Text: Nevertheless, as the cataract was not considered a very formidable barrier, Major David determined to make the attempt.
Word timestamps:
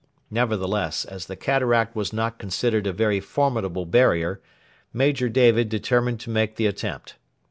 Nevertheless, 0.31 1.05
as 1.05 1.27
the 1.27 1.35
cataract 1.35 1.95
was 1.95 2.11
not 2.11 2.39
considered 2.39 2.87
a 2.87 2.91
very 2.91 3.19
formidable 3.19 3.85
barrier, 3.85 4.41
Major 4.91 5.29
David 5.29 5.69
determined 5.69 6.19
to 6.21 6.31
make 6.31 6.55
the 6.55 6.65
attempt. 6.65 7.17